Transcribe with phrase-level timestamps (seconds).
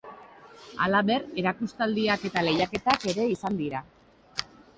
[0.85, 3.85] Halaber, erakustaldiak eta lehiaketak ere izan dira.